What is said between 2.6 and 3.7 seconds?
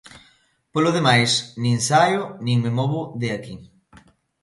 me movo de aquí".